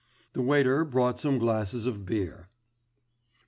The 0.33 0.41
waiter 0.41 0.83
brought 0.83 1.19
some 1.19 1.37
glasses 1.37 1.85
of 1.85 2.07
beer. 2.07 2.49